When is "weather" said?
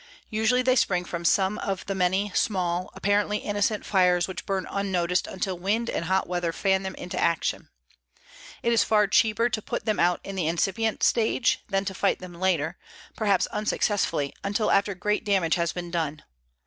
6.25-6.51